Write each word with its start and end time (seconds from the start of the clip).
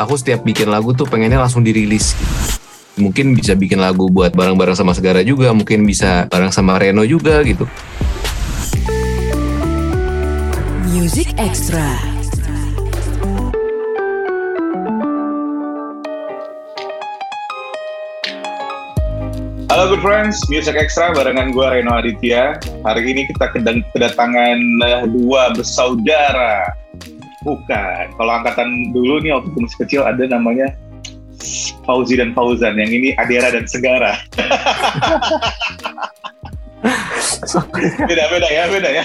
aku 0.00 0.16
setiap 0.16 0.40
bikin 0.40 0.72
lagu 0.72 0.96
tuh 0.96 1.04
pengennya 1.04 1.40
langsung 1.40 1.60
dirilis. 1.60 2.16
Mungkin 2.96 3.32
bisa 3.36 3.56
bikin 3.56 3.80
lagu 3.80 4.08
buat 4.08 4.32
bareng-bareng 4.32 4.76
sama 4.76 4.92
Segara 4.92 5.24
juga, 5.24 5.52
mungkin 5.52 5.84
bisa 5.84 6.28
bareng 6.28 6.52
sama 6.52 6.76
Reno 6.76 7.04
juga 7.04 7.40
gitu. 7.44 7.64
Music 10.90 11.32
Extra. 11.40 11.96
Halo 19.70 19.96
good 19.96 20.02
friends, 20.02 20.42
Music 20.50 20.74
Extra 20.74 21.14
barengan 21.14 21.54
gue 21.54 21.62
Reno 21.62 21.94
Aditya. 21.94 22.58
Hari 22.82 23.06
ini 23.06 23.30
kita 23.30 23.54
kedatangan 23.94 24.58
uh, 24.82 25.06
dua 25.06 25.54
bersaudara. 25.54 26.74
Bukan, 27.40 28.04
kalau 28.20 28.32
angkatan 28.36 28.92
dulu 28.92 29.16
nih 29.24 29.32
waktu 29.32 29.48
masih 29.56 29.78
kecil 29.80 30.04
ada 30.04 30.28
namanya 30.28 30.76
Fauzi 31.88 32.20
dan 32.20 32.36
Fauzan. 32.36 32.76
Yang 32.76 32.90
ini 33.00 33.08
Adera 33.16 33.48
dan 33.48 33.64
Segara. 33.64 34.20
beda 38.08 38.24
beda 38.28 38.48
ya, 38.48 38.64
beda 38.68 38.90
ya. 38.92 39.04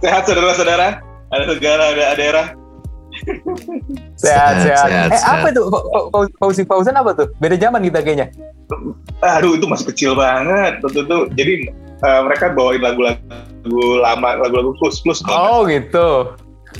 Sehat 0.00 0.24
saudara-saudara. 0.24 1.04
Ada 1.30 1.44
Segara, 1.56 1.84
ada 1.92 2.04
Adera. 2.16 2.44
Sehat, 4.16 4.64
sehat. 4.64 4.88
sehat, 4.88 5.10
eh, 5.12 5.20
sehat. 5.20 5.44
apa 5.44 5.46
itu? 5.52 5.62
Fauzi 6.40 6.62
Fauzan 6.64 6.96
apa 6.96 7.12
tuh? 7.12 7.28
Beda 7.36 7.60
zaman 7.60 7.84
kita 7.84 8.00
kayaknya. 8.00 8.32
Aduh, 9.20 9.60
itu 9.60 9.66
masih 9.68 9.92
kecil 9.92 10.16
banget. 10.16 10.80
Tentu 10.80 11.04
tuh. 11.04 11.28
Jadi 11.36 11.68
uh, 12.04 12.20
mereka 12.26 12.52
bawain 12.52 12.82
lagu-lagu 12.82 13.80
lama, 14.00 14.40
lagu-lagu 14.40 14.76
plus 14.80 15.00
plus. 15.02 15.20
Oh 15.28 15.64
gitu. 15.68 16.34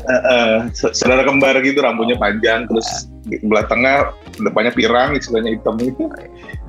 Uh, 0.07 0.15
uh, 0.15 0.55
saudara 0.73 1.27
kembar 1.27 1.59
gitu, 1.67 1.83
rambutnya 1.83 2.15
panjang, 2.15 2.65
terus 2.71 3.11
di 3.27 3.43
sebelah 3.43 3.67
tengah, 3.67 4.15
depannya 4.39 4.71
pirang, 4.71 5.19
istilahnya 5.19 5.59
hitam 5.59 5.77
itu. 5.83 6.07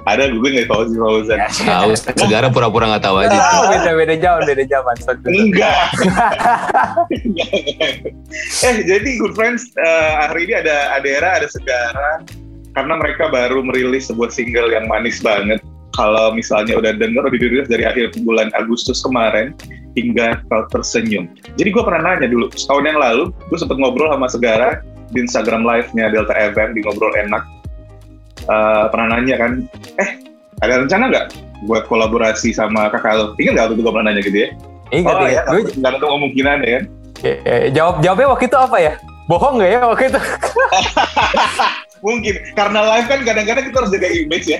Ada 0.10 0.34
gue 0.34 0.50
nggak 0.50 0.66
tahu 0.66 0.82
sih 0.90 0.98
Fauzan. 0.98 1.40
Tahu 1.46 1.94
Segara 1.94 2.50
pura-pura 2.50 2.90
nggak 2.90 3.06
tahu 3.06 3.22
aja. 3.22 3.38
Oh, 3.38 3.70
beda 3.70 3.92
beda 3.94 4.16
zaman, 4.18 4.42
beda 4.50 4.66
zaman. 4.66 4.96
Enggak. 5.30 5.88
eh 8.66 8.76
jadi 8.82 9.10
good 9.22 9.38
friends 9.38 9.70
uh, 9.78 10.26
hari 10.26 10.50
ini 10.50 10.58
ada 10.58 10.98
Adera, 10.98 11.38
ada 11.38 11.46
Segara 11.46 12.26
karena 12.74 12.94
mereka 12.98 13.30
baru 13.30 13.62
merilis 13.62 14.10
sebuah 14.10 14.34
single 14.34 14.74
yang 14.74 14.90
manis 14.90 15.22
banget. 15.22 15.62
Kalau 15.92 16.32
misalnya 16.32 16.80
udah 16.80 16.96
denger 16.96 17.28
udah 17.28 17.40
dirilis 17.40 17.68
dari 17.68 17.84
akhir 17.84 18.16
bulan 18.24 18.48
Agustus 18.56 19.04
kemarin 19.04 19.52
hingga 20.00 20.40
kau 20.48 20.64
tersenyum. 20.72 21.28
Jadi 21.60 21.70
gue 21.72 21.84
pernah 21.84 22.16
nanya 22.16 22.32
dulu 22.32 22.48
setahun 22.56 22.88
yang 22.88 23.00
lalu 23.00 23.24
gue 23.52 23.58
sempat 23.60 23.76
ngobrol 23.76 24.08
sama 24.08 24.28
Segara 24.32 24.70
di 25.12 25.20
Instagram 25.28 25.68
live-nya 25.68 26.16
Delta 26.16 26.32
FM 26.32 26.80
di 26.80 26.80
ngobrol 26.88 27.12
enak. 27.16 27.44
Uh, 28.48 28.90
pernah 28.90 29.20
nanya 29.20 29.38
kan, 29.38 29.52
eh 30.02 30.18
ada 30.66 30.82
rencana 30.82 31.12
nggak 31.12 31.26
buat 31.68 31.86
kolaborasi 31.86 32.56
sama 32.56 32.90
kakak 32.90 33.14
lo? 33.20 33.26
Ingat 33.38 33.52
nggak 33.54 33.64
waktu 33.68 33.76
itu 33.76 33.84
gue 33.84 33.94
pernah 33.94 34.08
nanya 34.10 34.22
gitu 34.24 34.38
ya? 34.40 34.50
Ingat, 34.92 35.14
oh 35.14 35.20
ingat. 35.28 35.32
ya, 35.32 35.42
Gue 35.52 35.62
nggak 35.78 35.92
ada 35.92 36.00
kemungkinan 36.00 36.58
ya 36.64 36.72
kan? 36.72 36.84
eh, 37.22 37.64
jawab 37.70 37.96
jawabnya 38.02 38.28
waktu 38.34 38.46
itu 38.50 38.58
apa 38.58 38.78
ya? 38.80 38.94
Bohong 39.30 39.56
nggak 39.62 39.70
ya 39.70 39.80
waktu 39.86 40.06
itu? 40.10 40.22
Mungkin 42.06 42.36
karena 42.58 42.80
live 42.82 43.08
kan 43.08 43.20
kadang-kadang 43.22 43.64
kita 43.70 43.78
harus 43.78 43.92
jaga 43.94 44.10
image 44.10 44.48
ya. 44.50 44.60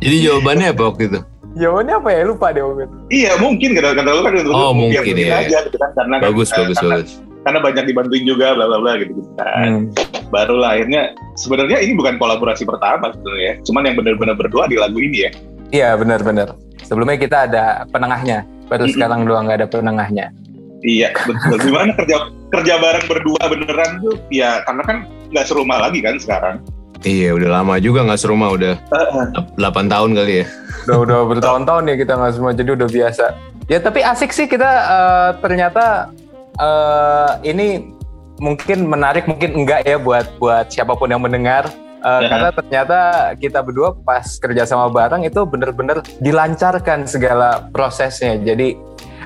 Jadi 0.00 0.16
jawabannya 0.22 0.66
apa 0.72 0.82
waktu 0.86 1.02
itu? 1.08 1.20
Jawabannya 1.58 1.94
apa 1.98 2.08
ya? 2.14 2.20
Lupa 2.24 2.46
deh 2.54 2.62
waktu 2.62 2.82
itu. 2.86 2.96
iya 3.10 3.32
mungkin 3.36 3.68
kadang-kadang 3.74 4.14
lu 4.14 4.22
kan 4.22 4.32
untuk 4.38 4.54
Oh, 4.54 4.72
mungkin, 4.72 5.14
iya. 5.18 5.42
aja 5.42 5.58
gitu 5.66 5.76
kan 5.76 5.90
karena 5.94 6.14
Bagus, 6.22 6.48
kan, 6.48 6.62
bagus, 6.62 6.76
karena, 6.78 6.94
bagus. 7.02 7.12
karena 7.40 7.58
banyak 7.58 7.84
dibantuin 7.88 8.24
juga 8.24 8.46
bla 8.54 8.64
bla 8.70 8.78
bla 8.78 8.92
gitu 9.02 9.12
gitu 9.18 9.30
kan. 9.34 9.66
Hmm. 9.66 9.84
Barulah 10.30 10.78
akhirnya 10.78 11.02
sebenarnya 11.34 11.82
ini 11.82 11.92
bukan 11.98 12.14
kolaborasi 12.16 12.62
pertama 12.62 13.10
sebenarnya, 13.10 13.52
cuman 13.66 13.82
yang 13.82 13.96
benar-benar 13.98 14.36
berdua 14.38 14.70
di 14.70 14.76
lagu 14.78 14.98
ini 15.02 15.26
ya. 15.26 15.30
Iya 15.70 15.88
benar-benar. 15.98 16.54
Sebelumnya 16.86 17.18
kita 17.18 17.46
ada 17.50 17.64
penengahnya, 17.90 18.42
baru 18.66 18.86
Mm-mm. 18.86 18.94
sekarang 18.94 19.20
doang 19.26 19.46
nggak 19.46 19.58
ada 19.62 19.68
penengahnya. 19.70 20.26
Iya 20.80 21.10
betul. 21.26 21.58
Gimana 21.60 21.92
kerja 21.92 22.16
kerja 22.50 22.74
bareng 22.78 23.04
berdua 23.04 23.42
beneran 23.46 23.90
tuh? 24.00 24.16
Ya 24.30 24.62
karena 24.64 24.82
kan 24.86 24.96
nggak 25.30 25.44
serumah 25.46 25.78
lagi 25.82 25.98
kan 26.00 26.14
sekarang. 26.16 26.62
Iya, 27.00 27.32
udah 27.32 27.48
lama 27.60 27.80
juga 27.80 28.04
nggak 28.04 28.20
serumah 28.20 28.48
udah 28.52 28.74
8 29.56 29.88
tahun 29.88 30.10
kali 30.12 30.44
ya. 30.44 30.46
Udah 30.84 30.98
udah 31.00 31.18
bertahun-tahun 31.32 31.82
ya 31.88 31.94
kita 31.96 32.12
nggak 32.16 32.32
semua 32.36 32.52
jadi 32.52 32.70
udah 32.76 32.88
biasa. 32.88 33.24
Ya 33.72 33.78
tapi 33.80 34.00
asik 34.04 34.34
sih 34.36 34.44
kita 34.44 34.68
eh, 34.68 35.30
ternyata 35.40 36.12
eh, 36.60 37.30
ini 37.48 37.88
mungkin 38.40 38.88
menarik 38.88 39.24
mungkin 39.24 39.52
enggak 39.64 39.84
ya 39.84 39.96
buat 39.96 40.26
buat 40.36 40.68
siapa 40.68 40.92
pun 40.96 41.08
yang 41.08 41.24
mendengar. 41.24 41.68
Eh, 42.00 42.20
Ya. 42.20 42.28
Karena 42.32 42.48
ternyata 42.52 42.98
kita 43.36 43.60
berdua 43.60 43.92
pas 43.92 44.24
kerja 44.40 44.64
sama 44.64 44.88
bareng 44.88 45.20
itu 45.20 45.40
bener-bener 45.44 46.00
dilancarkan 46.20 47.04
segala 47.04 47.68
prosesnya. 47.72 48.40
Jadi 48.40 48.72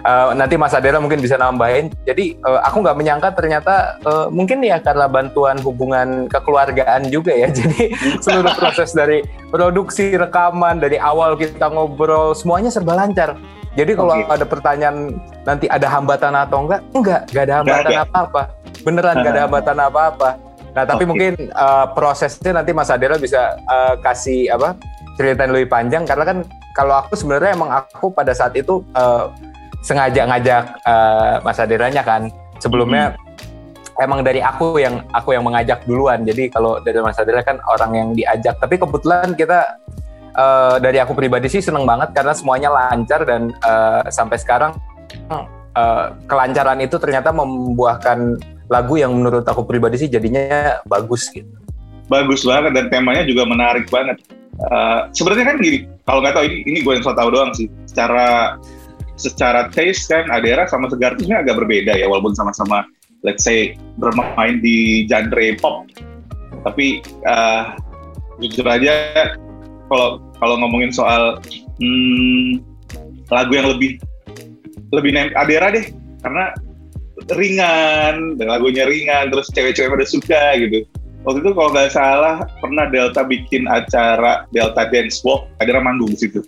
eh, 0.05 0.29
nanti 0.37 0.55
Mas 0.61 0.77
Adera 0.77 1.01
mungkin 1.01 1.19
bisa 1.19 1.35
nambahin. 1.41 1.91
Jadi 2.05 2.37
eh, 2.37 2.61
aku 2.63 2.85
nggak 2.85 2.97
menyangka 2.97 3.29
ternyata 3.33 3.99
eh, 4.05 4.27
mungkin 4.29 4.61
ya 4.63 4.79
karena 4.79 5.09
bantuan 5.09 5.57
hubungan 5.65 6.29
kekeluargaan 6.29 7.09
juga 7.09 7.33
ya. 7.33 7.49
Jadi 7.59 7.97
seluruh 8.21 8.53
proses 8.55 8.93
dari 8.93 9.25
produksi 9.49 10.15
rekaman 10.15 10.79
dari 10.79 11.01
awal 11.01 11.35
kita 11.35 11.73
ngobrol 11.73 12.37
semuanya 12.37 12.69
serba 12.69 12.95
lancar. 12.95 13.35
Jadi 13.75 13.99
kalau 13.99 14.15
Oke. 14.15 14.31
ada 14.31 14.47
pertanyaan 14.47 15.19
nanti 15.43 15.67
ada 15.67 15.91
hambatan 15.91 16.31
atau 16.31 16.63
enggak, 16.63 16.81
enggak, 16.95 17.21
enggak 17.27 17.43
ada 17.43 17.55
hambatan 17.59 17.93
apa-apa. 18.07 18.43
Beneran 18.87 19.15
enggak 19.19 19.33
ada 19.35 19.43
hambatan 19.51 19.77
apa-apa. 19.83 20.31
Nah, 20.75 20.85
tapi 20.87 21.03
Oke. 21.07 21.11
mungkin 21.11 21.33
uh, 21.55 21.87
prosesnya 21.91 22.55
nanti 22.55 22.71
Mas 22.71 22.91
Adela 22.91 23.19
bisa 23.19 23.59
uh, 23.67 23.99
kasih 23.99 24.55
apa? 24.55 24.79
ceritain 25.15 25.51
lebih 25.51 25.71
panjang 25.71 26.03
karena 26.03 26.25
kan 26.27 26.39
kalau 26.75 26.95
aku 26.99 27.15
sebenarnya 27.15 27.55
emang 27.55 27.71
aku 27.71 28.11
pada 28.11 28.35
saat 28.35 28.55
itu 28.59 28.83
uh, 28.99 29.31
sengaja 29.85 30.25
ngajak 30.25 30.65
uh, 30.89 31.45
Mas 31.45 31.61
Aderanya 31.61 32.01
kan. 32.01 32.33
Sebelumnya 32.57 33.13
emang 34.03 34.27
dari 34.27 34.43
aku 34.43 34.81
yang 34.83 35.05
aku 35.15 35.37
yang 35.37 35.45
mengajak 35.47 35.87
duluan. 35.87 36.27
Jadi 36.27 36.51
kalau 36.51 36.83
dari 36.83 36.99
Mas 36.99 37.19
Adela 37.21 37.45
kan 37.45 37.61
orang 37.71 37.93
yang 37.95 38.09
diajak. 38.17 38.59
Tapi 38.59 38.81
kebetulan 38.81 39.37
kita 39.39 39.79
eh, 40.35 40.77
dari 40.83 40.99
aku 40.99 41.15
pribadi 41.15 41.47
sih 41.47 41.63
seneng 41.63 41.87
banget 41.87 42.11
karena 42.17 42.35
semuanya 42.35 42.73
lancar 42.75 43.23
dan 43.23 43.55
eh, 43.55 44.03
sampai 44.11 44.37
sekarang 44.41 44.73
eh, 45.31 46.07
kelancaran 46.27 46.79
itu 46.83 46.97
ternyata 46.99 47.31
membuahkan 47.31 48.41
lagu 48.73 48.95
yang 48.97 49.13
menurut 49.15 49.45
aku 49.45 49.63
pribadi 49.69 50.01
sih 50.01 50.09
jadinya 50.09 50.81
bagus 50.89 51.29
gitu. 51.29 51.51
bagus 52.05 52.45
banget 52.45 52.77
dan 52.77 52.87
temanya 52.93 53.25
juga 53.25 53.49
menarik 53.49 53.89
banget. 53.89 54.21
Uh, 54.61 55.09
Sebenarnya 55.17 55.51
kan 55.51 55.57
gini, 55.57 55.89
kalau 56.05 56.21
nggak 56.21 56.37
tahu 56.37 56.45
ini, 56.47 56.57
ini 56.69 56.79
gue 56.85 56.93
yang 56.95 57.03
so 57.03 57.17
tahu 57.17 57.33
doang 57.33 57.51
sih. 57.57 57.67
Secara 57.89 58.55
secara 59.15 59.71
taste 59.71 60.11
kan 60.11 60.27
Adera 60.31 60.67
sama 60.67 60.91
Segar 60.91 61.15
sebenarnya 61.15 61.47
agak 61.47 61.57
berbeda 61.63 61.93
ya, 61.95 62.07
walaupun 62.11 62.35
sama-sama 62.35 62.87
let's 63.25 63.47
say 63.47 63.79
bermain 63.97 64.61
di 64.61 65.09
genre 65.09 65.47
pop. 65.59 65.89
Tapi 66.65 67.05
uh, 67.25 67.77
jujur 68.43 68.67
aja 68.67 69.35
kalau 69.89 70.21
kalau 70.41 70.55
ngomongin 70.61 70.91
soal 70.91 71.39
hmm, 71.81 72.61
lagu 73.31 73.53
yang 73.55 73.69
lebih 73.71 74.01
lebih 74.95 75.11
nem 75.11 75.29
Adera 75.35 75.75
deh, 75.75 75.91
karena 76.23 76.55
ringan, 77.35 78.37
dan 78.37 78.47
lagunya 78.51 78.85
ringan, 78.87 79.31
terus 79.31 79.49
cewek-cewek 79.55 79.91
pada 79.91 80.07
suka 80.07 80.43
gitu 80.59 80.87
waktu 81.25 81.41
itu 81.41 81.51
kalau 81.57 81.71
nggak 81.73 81.93
salah 81.93 82.37
pernah 82.61 82.87
Delta 82.93 83.25
bikin 83.25 83.65
acara 83.67 84.45
Delta 84.53 84.87
Dance 84.93 85.25
Walk, 85.25 85.49
ada 85.59 85.81
manggung 85.81 86.13
di 86.13 86.19
situ. 86.21 86.45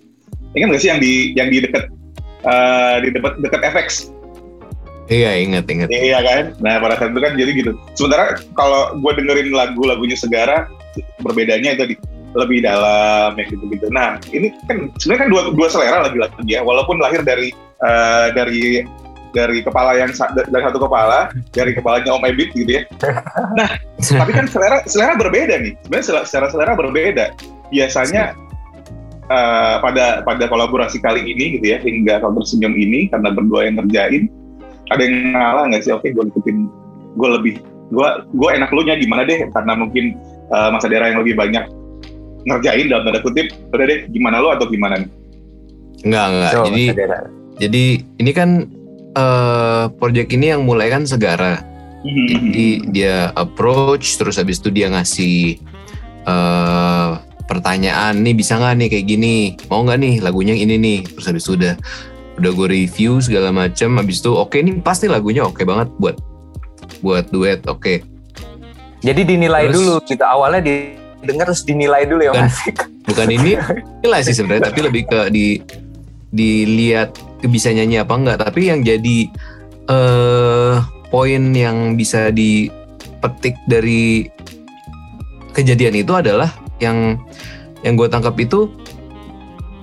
Ingat 0.52 0.66
nggak 0.72 0.80
sih 0.80 0.90
yang 0.92 1.00
di 1.00 1.12
yang 1.36 1.48
di 1.48 1.58
dekat 1.64 1.88
eh, 2.46 2.96
di 3.02 3.08
dekat 3.12 3.34
dekat 3.42 3.60
FX? 3.74 4.14
Iya, 5.06 5.38
ingat, 5.38 5.70
ingat. 5.70 5.88
Iya 5.90 6.18
kan? 6.18 6.44
Nah 6.58 6.82
pada 6.82 6.98
saat 6.98 7.14
itu 7.14 7.22
kan 7.22 7.32
jadi 7.38 7.50
gitu. 7.54 7.72
Sementara 7.94 8.42
kalau 8.58 8.98
gue 8.98 9.12
dengerin 9.14 9.54
lagu-lagunya 9.54 10.18
Segara, 10.18 10.66
berbedanya 11.22 11.78
itu 11.78 11.94
di, 11.94 11.96
lebih 12.34 12.66
dalam 12.66 13.38
ya 13.38 13.44
gitu-gitu. 13.46 13.86
Nah 13.94 14.18
ini 14.34 14.50
kan 14.66 14.90
sebenarnya 14.98 15.22
kan 15.26 15.30
dua 15.30 15.42
dua 15.54 15.68
selera 15.70 15.98
lagi-lagi 16.10 16.42
ya, 16.50 16.60
walaupun 16.66 16.98
lahir 16.98 17.22
dari 17.22 17.54
eh, 17.86 18.28
dari 18.34 18.82
dari 19.30 19.60
kepala 19.60 19.94
yang 20.00 20.10
dari 20.32 20.64
satu 20.64 20.80
kepala, 20.80 21.28
dari 21.52 21.76
kepalanya 21.76 22.10
Om 22.16 22.24
Ebit 22.24 22.56
gitu 22.56 22.80
ya. 22.80 22.82
Nah, 23.52 23.76
tapi 24.00 24.32
kan 24.32 24.48
selera 24.48 24.80
selera 24.88 25.12
berbeda 25.14 25.60
nih. 25.60 25.76
Sebenarnya 25.84 26.06
selera, 26.08 26.24
secara 26.24 26.46
selera 26.48 26.72
berbeda. 26.72 27.24
Biasanya 27.68 28.32
eh, 29.30 29.76
pada 29.82 30.22
pada 30.22 30.44
kolaborasi 30.46 31.02
kali 31.02 31.26
ini 31.26 31.58
gitu 31.58 31.66
ya, 31.74 31.78
hingga 31.82 32.22
kau 32.22 32.34
tersenyum 32.36 32.74
ini 32.74 33.10
karena 33.10 33.34
berdua 33.34 33.66
yang 33.66 33.82
ngerjain, 33.82 34.30
ada 34.90 35.02
yang 35.02 35.34
ngalah 35.34 35.64
nggak 35.70 35.82
sih? 35.82 35.92
Oke, 35.94 36.14
gue 36.14 36.24
ikutin, 36.30 36.70
gue 37.18 37.28
lebih, 37.40 37.54
gue 37.90 38.08
gue 38.34 38.50
enak 38.54 38.70
lu 38.70 38.82
nya 38.86 38.94
gimana 38.98 39.26
deh? 39.26 39.46
Karena 39.50 39.72
mungkin 39.74 40.14
eh, 40.50 40.68
masa 40.70 40.86
daerah 40.86 41.10
yang 41.10 41.20
lebih 41.22 41.34
banyak 41.34 41.64
ngerjain 42.46 42.86
dalam 42.86 43.02
tanda 43.10 43.20
kutip, 43.26 43.50
udah 43.74 43.86
deh 43.90 44.06
gimana 44.14 44.38
lu 44.38 44.48
atau 44.54 44.70
gimana 44.70 45.02
nih? 45.02 45.10
Enggak, 46.06 46.26
enggak. 46.30 46.52
So, 46.54 46.62
jadi 46.70 46.84
jadi 47.56 47.84
ini 48.22 48.30
kan 48.36 48.50
eh 49.16 49.84
project 49.96 50.28
ini 50.30 50.54
yang 50.54 50.62
mulai 50.62 50.92
kan 50.92 51.08
Segara. 51.08 51.64
Jadi 52.06 52.86
dia 52.94 53.34
approach 53.34 54.14
terus 54.14 54.38
habis 54.38 54.62
itu 54.62 54.70
dia 54.70 54.86
ngasih 54.86 55.58
eh 56.22 57.10
pertanyaan 57.46 58.18
nih 58.20 58.34
bisa 58.34 58.58
nggak 58.58 58.74
nih 58.76 58.88
kayak 58.90 59.06
gini 59.06 59.34
mau 59.66 59.82
nggak 59.82 59.98
nih 59.98 60.14
lagunya 60.18 60.52
yang 60.52 60.66
ini 60.66 60.74
nih 60.76 60.98
terus 61.06 61.26
habis 61.26 61.46
itu 61.46 61.54
udah 61.54 61.74
udah 62.36 62.50
gue 62.52 62.68
review 62.68 63.16
segala 63.18 63.48
macam 63.48 63.96
habis 63.96 64.18
itu 64.18 64.30
oke 64.30 64.54
nih 64.54 64.74
pasti 64.80 65.06
lagunya 65.06 65.40
oke 65.40 65.62
banget 65.62 65.88
buat 65.96 66.16
buat 67.00 67.30
duet 67.30 67.62
oke 67.64 68.02
Jadi 69.00 69.22
dinilai 69.22 69.70
Terus- 69.70 69.76
dulu 69.78 69.94
gitu. 70.02 70.20
Awalnya 70.20 70.60
didengar 70.66 71.46
terus 71.46 71.62
dinilai 71.62 72.02
dulu 72.04 72.22
ya 72.22 72.32
Bukan. 72.34 72.42
Mas. 72.42 72.58
bukan 73.06 73.28
ini 73.30 73.50
nilai 74.02 74.20
sih 74.20 74.34
sebenarnya 74.34 74.68
tapi 74.68 74.80
lebih 74.82 75.06
ke 75.06 75.30
di 75.30 75.62
dilihat 76.28 77.14
bisa 77.46 77.70
nyanyi 77.70 78.02
apa 78.02 78.12
enggak 78.12 78.38
tapi 78.42 78.66
yang 78.66 78.82
jadi 78.82 79.30
eh 79.86 80.74
poin 81.06 81.42
yang 81.54 81.94
bisa 81.94 82.34
dipetik 82.34 83.54
dari 83.64 84.26
kejadian 85.52 85.94
itu 85.96 86.12
adalah 86.12 86.50
yang 86.82 87.20
yang 87.84 87.94
gue 87.94 88.08
tangkap 88.08 88.34
itu 88.40 88.70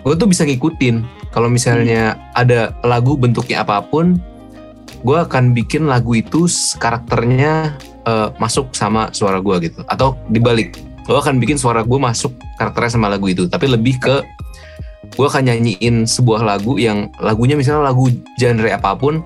gue 0.04 0.13
tuh 0.19 0.28
bisa 0.28 0.44
ngikutin. 0.44 1.25
Kalau 1.34 1.50
misalnya 1.50 2.19
ada 2.38 2.78
lagu 2.86 3.18
bentuknya 3.18 3.66
apa 3.66 3.81
pun 3.81 4.22
gue 5.01 5.18
akan 5.18 5.51
bikin 5.57 5.90
lagu 5.90 6.13
itu 6.13 6.45
karakternya 6.78 7.74
eh, 8.06 8.30
masuk 8.38 8.69
sama 8.75 9.10
suara 9.16 9.42
gue 9.42 9.72
gitu. 9.72 9.81
Atau 9.90 10.19
dibalik 10.30 10.78
gue 11.04 11.18
akan 11.18 11.42
bikin 11.42 11.60
suara 11.60 11.81
gue 11.84 12.00
masuk 12.00 12.36
karakternya 12.60 12.92
sama 13.00 13.07
lagu 13.10 13.25
itu. 13.31 13.50
Tapi 13.50 13.66
lebih 13.66 13.98
ke 13.98 14.16
gue 15.13 15.25
akan 15.25 15.50
nyanyiin 15.50 16.06
sebuah 16.10 16.42
lagu 16.42 16.80
yang 16.81 17.10
lagunya 17.22 17.54
misalnya 17.54 17.92
lagu 17.92 18.10
genre 18.39 18.69
apa 18.72 18.98
pun 18.98 19.22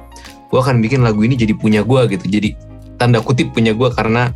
gue 0.48 0.60
akan 0.60 0.80
bikin 0.80 1.04
lagu 1.04 1.24
ini 1.28 1.36
jadi 1.36 1.54
punya 1.58 1.84
gue 1.84 2.02
gitu. 2.16 2.26
Jadi 2.30 2.56
tanda 2.98 3.20
kutip 3.22 3.52
punya 3.52 3.76
gue 3.76 3.90
karena 3.94 4.32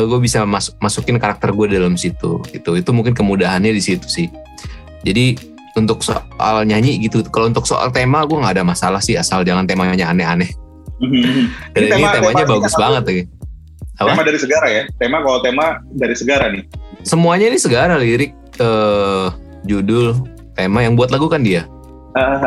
gue 0.00 0.18
bisa 0.18 0.42
mas- 0.42 0.74
masukin 0.76 1.16
karakter 1.16 1.50
gue 1.50 1.66
dalam 1.70 1.94
situ 1.94 2.42
gitu 2.46 2.74
itu 2.74 2.90
mungkin 2.90 3.12
kemudahannya 3.12 3.70
di 3.70 3.78
situ 3.78 4.04
sih 4.04 4.26
jadi 5.00 5.36
untuk 5.74 6.00
soal 6.00 6.62
nyanyi 6.62 6.98
gitu 7.00 7.22
kalau 7.26 7.46
untuk 7.46 7.64
soal 7.64 7.90
tema 7.90 8.22
gue 8.22 8.34
nggak 8.34 8.54
ada 8.54 8.64
masalah 8.64 8.98
sih 8.98 9.14
asal 9.14 9.42
jangan 9.42 9.62
temanya 9.64 10.06
aneh-aneh 10.06 10.50
dan 10.94 11.10
Ini 11.76 11.84
ini, 11.84 11.90
tema- 11.90 12.14
temanya 12.14 12.34
tema 12.40 12.52
bagus 12.54 12.74
banget 12.74 13.02
lagi 13.04 13.22
Apa? 13.94 14.10
Tema 14.10 14.22
dari 14.24 14.38
segara 14.38 14.66
ya. 14.66 14.82
Tema 14.96 15.16
kalau 15.20 15.38
tema 15.38 15.64
dari 15.88 16.14
segara 16.14 16.50
nih. 16.50 16.66
semuanya 17.02 17.46
ini 17.46 17.58
segala 17.58 17.94
lirik 17.94 18.34
eh, 18.56 19.26
judul 19.62 20.18
tema 20.52 20.80
yang 20.80 20.94
buat 20.94 21.10
lagu 21.10 21.26
kan 21.26 21.42
dia 21.42 21.62
Ah, 22.14 22.38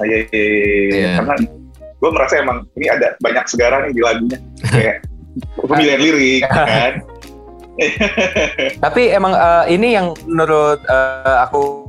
iya, 0.08 0.24
iya, 0.24 0.40
iya. 0.40 0.52
Iya. 0.90 1.10
Karena 1.20 1.34
gue 1.76 2.10
merasa 2.10 2.34
emang 2.34 2.64
ini 2.74 2.88
ada 2.88 3.12
banyak 3.18 3.44
segara 3.44 3.84
nih 3.84 3.92
di 3.92 4.00
lagunya. 4.00 4.38
Kayak 4.72 4.96
pemilihan 5.58 6.00
lirik 6.00 6.42
kan. 6.52 6.92
Tapi 8.78 9.02
emang 9.10 9.32
eh, 9.32 9.64
ini 9.72 9.96
yang 9.96 10.12
menurut 10.28 10.80
eh, 10.84 11.36
aku 11.40 11.88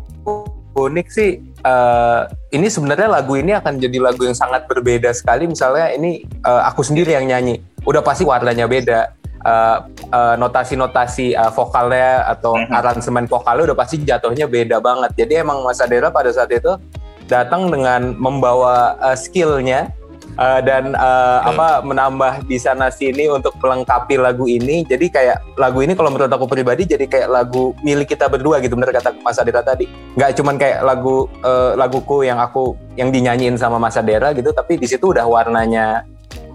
unik 0.73 1.07
sih. 1.07 1.31
eh, 1.63 2.21
ini 2.51 2.67
sebenarnya 2.67 3.07
lagu 3.07 3.35
ini 3.35 3.55
akan 3.55 3.79
jadi 3.79 3.97
lagu 3.99 4.23
yang 4.23 4.35
sangat 4.35 4.67
berbeda 4.67 5.11
sekali. 5.11 5.47
Misalnya 5.47 5.91
ini 5.91 6.23
eh, 6.23 6.61
aku 6.63 6.83
sendiri 6.83 7.13
yang 7.13 7.27
nyanyi, 7.27 7.59
udah 7.83 7.99
pasti 7.99 8.23
warnanya 8.23 8.67
beda. 8.67 9.01
Eh, 9.43 9.77
eh, 10.07 10.35
notasi-notasi 10.39 11.35
eh, 11.35 11.51
vokalnya 11.51 12.23
atau 12.31 12.55
Mhm. 12.55 12.71
aransemen 12.71 13.25
vokalnya 13.27 13.71
udah 13.71 13.77
pasti 13.77 13.99
jatuhnya 13.99 14.47
beda 14.47 14.79
banget. 14.79 15.11
Jadi 15.19 15.43
emang 15.43 15.63
Mas 15.63 15.83
Adera 15.83 16.07
pada 16.07 16.31
saat 16.31 16.47
itu 16.47 16.79
datang 17.27 17.67
dengan 17.67 18.15
membawa 18.15 18.95
eh, 19.03 19.17
skillnya 19.19 19.91
eh, 20.37 20.61
dan 20.65 20.93
eh, 20.93 21.39
apa 21.43 21.81
menambah 21.85 22.45
di 22.45 22.57
sana 22.57 22.89
sini 22.89 23.29
untuk 23.29 23.53
melengkapi 23.61 24.17
lagu 24.17 24.45
ini. 24.49 24.85
Jadi 24.85 25.09
kayak 25.09 25.57
lagu 25.57 25.81
ini 25.81 25.93
kalau 25.93 26.13
menurut 26.13 26.31
aku 26.31 26.45
pribadi 26.49 26.85
jadi 26.85 27.05
kayak 27.05 27.29
lagu 27.29 27.73
milik 27.81 28.13
kita 28.13 28.29
berdua 28.29 28.61
gitu 28.61 28.73
bener 28.77 28.93
kata 28.93 29.13
Mas 29.21 29.37
Adera 29.41 29.61
tadi. 29.61 29.89
Nggak 30.17 30.37
cuman 30.37 30.55
kayak 30.61 30.79
lagu 30.85 31.29
eh, 31.41 31.71
laguku 31.73 32.25
yang 32.25 32.37
aku 32.37 32.77
yang 32.93 33.09
dinyanyiin 33.09 33.57
sama 33.57 33.81
Mas 33.81 33.97
Adera 33.97 34.31
gitu, 34.37 34.53
tapi 34.53 34.77
di 34.77 34.85
situ 34.85 35.09
udah 35.09 35.25
warnanya 35.25 36.05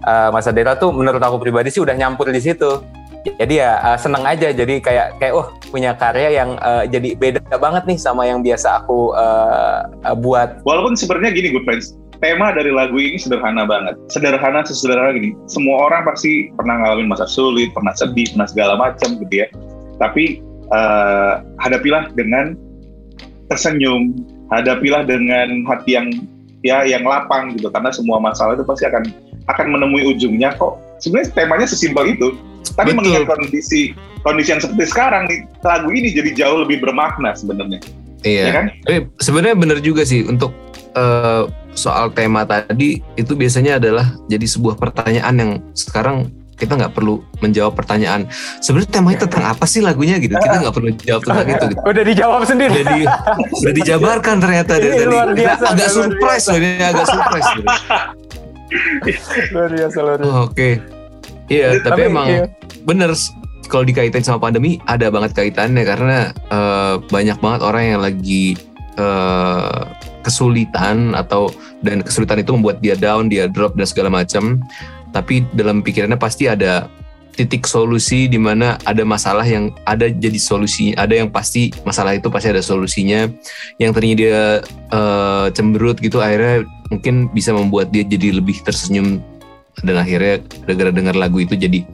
eh, 0.07 0.29
Mas 0.31 0.47
Adera 0.47 0.79
tuh 0.79 0.95
menurut 0.95 1.19
aku 1.19 1.39
pribadi 1.39 1.67
sih 1.73 1.83
udah 1.83 1.95
nyampur 1.95 2.31
di 2.31 2.39
situ. 2.39 2.79
Jadi 3.19 3.59
ya 3.59 3.75
eh, 3.83 3.97
seneng 3.99 4.23
aja 4.23 4.47
jadi 4.55 4.79
kayak 4.79 5.19
kayak 5.19 5.33
oh 5.35 5.51
punya 5.75 5.91
karya 5.91 6.39
yang 6.39 6.55
eh, 6.55 6.87
jadi 6.87 7.19
beda 7.19 7.59
banget 7.59 7.83
nih 7.83 7.99
sama 7.99 8.23
yang 8.23 8.39
biasa 8.39 8.79
aku 8.79 9.11
eh, 9.11 9.79
eh, 10.07 10.15
buat. 10.15 10.63
Walaupun 10.63 10.95
sebenarnya 10.95 11.35
gini 11.35 11.51
good 11.51 11.67
friends, 11.67 11.98
tema 12.19 12.51
dari 12.51 12.71
lagu 12.71 12.99
ini 12.99 13.15
sederhana 13.15 13.63
banget. 13.63 13.95
Sederhana 14.11 14.63
sesederhana 14.67 15.15
gini. 15.15 15.31
Semua 15.47 15.87
orang 15.87 16.03
pasti 16.03 16.51
pernah 16.55 16.83
ngalamin 16.83 17.07
masa 17.07 17.25
sulit, 17.25 17.71
pernah 17.71 17.95
sedih, 17.95 18.27
pernah 18.35 18.47
segala 18.47 18.73
macam 18.75 19.19
gitu 19.23 19.33
ya. 19.43 19.47
Tapi 19.99 20.43
eh, 20.71 21.33
hadapilah 21.63 22.11
dengan 22.15 22.55
tersenyum, 23.47 24.13
hadapilah 24.51 25.07
dengan 25.07 25.63
hati 25.65 25.95
yang 25.95 26.07
ya 26.59 26.83
yang 26.83 27.07
lapang 27.07 27.55
gitu 27.55 27.71
karena 27.71 27.87
semua 27.95 28.19
masalah 28.19 28.59
itu 28.59 28.67
pasti 28.67 28.83
akan 28.83 29.07
akan 29.47 29.65
menemui 29.71 30.03
ujungnya 30.11 30.53
kok. 30.59 30.75
Sebenarnya 30.99 31.31
temanya 31.33 31.67
sesimpel 31.67 32.13
itu. 32.13 32.35
Tapi 32.75 32.91
Betul. 32.91 32.99
mengingat 32.99 33.23
kondisi 33.31 33.95
kondisi 34.27 34.51
yang 34.51 34.59
seperti 34.59 34.91
sekarang 34.91 35.23
nih, 35.31 35.47
lagu 35.63 35.87
ini 35.95 36.11
jadi 36.11 36.35
jauh 36.35 36.67
lebih 36.67 36.83
bermakna 36.83 37.31
sebenarnya. 37.31 37.79
iya 38.27 38.51
Ya 38.51 38.53
kan? 38.53 38.65
Sebenarnya 39.23 39.55
benar 39.55 39.79
juga 39.79 40.03
sih 40.03 40.27
untuk 40.27 40.51
eh, 40.91 41.43
soal 41.79 42.11
tema 42.11 42.43
tadi 42.43 42.99
itu 43.15 43.31
biasanya 43.39 43.79
adalah 43.79 44.11
jadi 44.27 44.43
sebuah 44.43 44.75
pertanyaan 44.75 45.35
yang 45.39 45.51
sekarang 45.71 46.27
kita 46.59 46.75
nggak 46.75 46.91
perlu 46.91 47.23
menjawab 47.39 47.71
pertanyaan 47.71 48.27
sebenarnya 48.59 48.91
temanya 48.91 49.19
tentang 49.23 49.47
apa 49.47 49.63
sih 49.63 49.79
lagunya 49.79 50.19
gitu 50.19 50.35
kita 50.35 50.59
nggak 50.59 50.75
perlu 50.75 50.91
jawab 50.99 51.23
tentang 51.23 51.47
itu 51.55 51.65
gitu. 51.71 51.75
Udah 51.87 52.03
dijawab 52.03 52.41
sendiri. 52.43 52.71
udah 52.75 52.83
di 52.83 53.01
udah 53.63 53.73
dijabarkan 53.79 54.35
ternyata 54.43 54.71
dari 54.75 54.91
tadi 54.91 55.15
Kita 55.39 55.55
agak 55.71 55.89
surprise 55.89 56.45
loh 56.51 56.57
ini 56.59 56.69
agak 56.83 57.05
surprise 57.07 57.47
gitu. 57.55 57.63
luar 59.55 59.71
biasa 59.73 59.97
luar 60.03 60.17
biasa. 60.19 60.27
Oh, 60.35 60.45
oke 60.51 60.69
iya 61.47 61.79
tapi, 61.81 62.11
emang 62.11 62.27
iya. 62.27 62.43
bener 62.83 63.15
kalau 63.71 63.87
dikaitin 63.87 64.21
sama 64.21 64.51
pandemi 64.51 64.77
ada 64.83 65.07
banget 65.07 65.31
kaitannya 65.33 65.87
karena 65.87 66.35
eh, 66.35 66.93
banyak 67.07 67.39
banget 67.39 67.61
orang 67.63 67.83
yang 67.95 68.01
lagi 68.03 68.59
eh, 68.99 69.79
kesulitan 70.29 71.17
atau 71.17 71.49
dan 71.81 72.05
kesulitan 72.05 72.45
itu 72.45 72.53
membuat 72.53 72.77
dia 72.79 72.93
down, 72.93 73.27
dia 73.27 73.49
drop 73.49 73.73
dan 73.73 73.89
segala 73.89 74.13
macam. 74.13 74.61
Tapi 75.09 75.41
dalam 75.57 75.81
pikirannya 75.81 76.21
pasti 76.21 76.45
ada 76.45 76.85
titik 77.33 77.65
solusi 77.65 78.29
di 78.29 78.37
mana 78.37 78.77
ada 78.85 79.01
masalah 79.01 79.47
yang 79.47 79.73
ada 79.89 80.05
jadi 80.05 80.37
solusi, 80.37 80.93
ada 80.93 81.17
yang 81.17 81.33
pasti 81.33 81.73
masalah 81.81 82.13
itu 82.13 82.29
pasti 82.29 82.53
ada 82.53 82.61
solusinya. 82.61 83.25
Yang 83.81 83.91
tadinya 83.97 84.17
dia 84.21 84.39
eh, 84.93 85.45
cemberut 85.57 85.97
gitu 85.97 86.21
akhirnya 86.21 86.69
mungkin 86.93 87.33
bisa 87.33 87.49
membuat 87.53 87.89
dia 87.89 88.05
jadi 88.05 88.37
lebih 88.37 88.61
tersenyum 88.61 89.21
dan 89.83 89.95
akhirnya 89.95 90.43
gara-gara 90.65 90.91
dengar 90.91 91.15
lagu 91.15 91.39
itu 91.39 91.55
jadi 91.55 91.85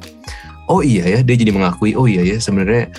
oh 0.72 0.82
iya 0.82 1.06
ya 1.06 1.20
dia 1.22 1.36
jadi 1.38 1.52
mengakui 1.54 1.94
oh 1.94 2.10
iya 2.10 2.26
ya 2.26 2.38
sebenarnya 2.42 2.90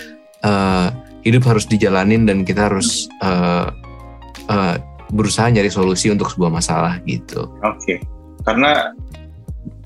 eh, 0.45 0.89
hidup 1.27 1.43
harus 1.51 1.67
dijalanin 1.67 2.29
dan 2.29 2.47
kita 2.47 2.71
harus 2.71 3.11
eh, 3.25 3.67
eh, 4.47 4.77
berusaha 5.13 5.47
nyari 5.51 5.71
solusi 5.71 6.11
untuk 6.11 6.31
sebuah 6.33 6.51
masalah 6.51 6.99
gitu. 7.07 7.47
Oke, 7.63 8.03
karena 8.43 8.95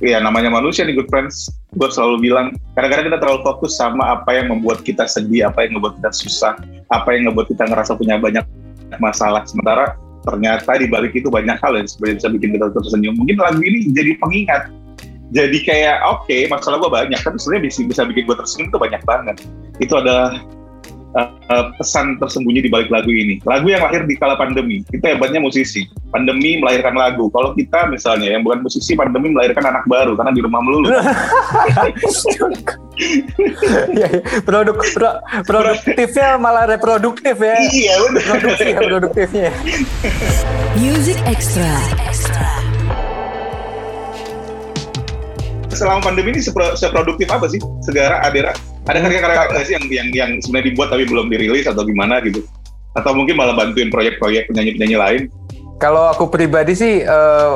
ya 0.00 0.19
namanya 0.21 0.49
manusia 0.49 0.85
nih 0.85 0.97
good 0.97 1.09
friends. 1.12 1.53
Gue 1.77 1.87
selalu 1.87 2.27
bilang, 2.31 2.47
kadang-kadang 2.75 3.15
kita 3.15 3.19
terlalu 3.23 3.41
fokus 3.47 3.79
sama 3.79 4.19
apa 4.19 4.35
yang 4.35 4.50
membuat 4.50 4.83
kita 4.83 5.07
sedih, 5.07 5.47
apa 5.47 5.69
yang 5.69 5.79
membuat 5.79 6.03
kita 6.03 6.11
susah, 6.11 6.59
apa 6.91 7.09
yang 7.15 7.31
membuat 7.31 7.47
kita 7.47 7.62
ngerasa 7.69 7.95
punya 7.95 8.19
banyak 8.19 8.43
masalah. 8.99 9.47
Sementara 9.47 9.95
ternyata 10.27 10.77
di 10.77 10.91
balik 10.91 11.15
itu 11.15 11.31
banyak 11.31 11.57
hal 11.62 11.79
yang 11.79 11.87
sebenarnya 11.87 12.17
bisa 12.27 12.29
bikin 12.35 12.50
kita 12.59 12.67
tersenyum. 12.75 13.15
Mungkin 13.17 13.37
lagu 13.39 13.61
ini 13.62 13.87
jadi 13.95 14.19
pengingat. 14.19 14.62
Jadi 15.31 15.62
kayak 15.62 16.03
oke 16.11 16.37
masalah 16.50 16.83
gue 16.83 16.91
banyak, 16.91 17.21
tapi 17.23 17.39
sebenarnya 17.39 17.71
bisa, 17.71 17.79
bisa 17.87 18.03
bikin 18.03 18.27
gue 18.27 18.37
tersenyum 18.37 18.67
itu 18.75 18.79
banyak 18.83 19.03
banget. 19.07 19.37
Itu 19.79 19.95
adalah 19.95 20.43
uh, 21.17 21.29
uh, 21.50 21.64
pesan 21.79 22.19
tersembunyi 22.19 22.67
di 22.67 22.71
balik 22.71 22.90
lagu 22.90 23.11
ini. 23.11 23.43
Lagu 23.47 23.67
yang 23.67 23.83
lahir 23.83 24.07
di 24.07 24.14
kala 24.19 24.37
pandemi. 24.38 24.83
Itu 24.90 25.02
hebatnya 25.02 25.43
musisi. 25.43 25.87
Pandemi 26.11 26.59
melahirkan 26.59 26.95
lagu. 26.95 27.31
Kalau 27.31 27.55
kita 27.55 27.87
misalnya 27.90 28.35
yang 28.35 28.43
bukan 28.43 28.62
musisi, 28.67 28.95
pandemi 28.95 29.31
melahirkan 29.31 29.67
anak 29.67 29.85
baru 29.87 30.14
karena 30.19 30.33
di 30.35 30.40
rumah 30.43 30.61
melulu. 30.62 30.88
Iya, 33.00 34.07
iya. 34.12 34.21
Produk 34.45 34.76
pro- 34.76 35.21
produktifnya 35.49 36.37
malah 36.37 36.69
reproduktif 36.69 37.33
ya. 37.40 37.57
iya. 37.73 37.97
Produksi 38.12 38.76
ya 38.76 38.76
produktifnya. 38.76 39.49
Music 40.76 41.17
Extra. 41.25 41.81
Selama 45.73 46.12
pandemi 46.12 46.37
ini 46.37 46.45
sepro- 46.45 46.76
seproduktif 46.76 47.25
apa 47.33 47.49
sih? 47.49 47.57
Segara 47.81 48.21
Adera? 48.21 48.52
Ada 48.90 48.99
karya-karya 49.06 49.38
nggak 49.54 49.64
sih 49.70 49.75
yang 49.78 49.87
yang 49.87 50.09
yang 50.11 50.30
sebenarnya 50.42 50.66
dibuat 50.75 50.88
tapi 50.90 51.04
belum 51.06 51.30
dirilis 51.30 51.66
atau 51.70 51.87
gimana 51.87 52.18
gitu? 52.26 52.42
Atau 52.99 53.14
mungkin 53.14 53.38
malah 53.38 53.54
bantuin 53.54 53.87
proyek-proyek 53.87 54.50
penyanyi-penyanyi 54.50 54.97
lain? 54.99 55.23
Kalau 55.78 56.11
aku 56.11 56.26
pribadi 56.26 56.75
sih 56.75 57.06
eh, 57.06 57.54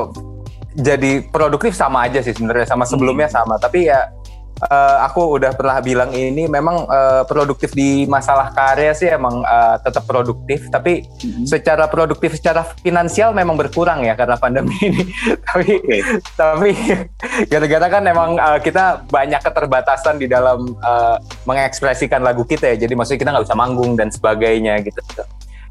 jadi 0.78 1.26
produktif 1.26 1.74
sama 1.74 2.06
aja 2.06 2.22
sih 2.22 2.30
sebenarnya 2.30 2.70
sama 2.70 2.86
sebelumnya 2.86 3.26
sama 3.26 3.58
tapi 3.58 3.90
ya 3.90 4.13
uh, 4.62 4.96
aku 5.06 5.40
udah 5.40 5.52
pernah 5.56 5.78
bilang 5.82 6.10
ini 6.14 6.46
memang 6.46 6.86
uh, 6.86 7.22
produktif 7.26 7.74
di 7.74 8.06
masalah 8.06 8.54
karya 8.54 8.92
sih 8.94 9.08
emang 9.10 9.42
uh, 9.42 9.76
tetap 9.82 10.06
produktif 10.06 10.68
tapi 10.70 11.02
mm-hmm. 11.02 11.46
secara 11.48 11.90
produktif 11.90 12.38
secara 12.38 12.62
finansial 12.82 13.34
memang 13.34 13.58
berkurang 13.58 14.06
ya 14.06 14.14
karena 14.14 14.38
pandemi 14.38 14.76
ini 14.82 15.02
tapi 15.48 15.66
okay. 15.80 16.00
tapi 16.38 16.70
gara-gara 17.50 17.86
kan 17.90 18.02
emang 18.06 18.30
uh, 18.38 18.58
kita 18.60 19.02
banyak 19.08 19.40
keterbatasan 19.42 20.20
di 20.20 20.30
dalam 20.30 20.76
uh, 20.82 21.16
mengekspresikan 21.48 22.22
lagu 22.22 22.46
kita 22.46 22.74
ya 22.74 22.86
jadi 22.86 22.94
maksudnya 22.94 23.20
kita 23.20 23.30
nggak 23.34 23.44
bisa 23.50 23.58
manggung 23.58 23.98
dan 23.98 24.08
sebagainya 24.12 24.78
gitu 24.84 25.00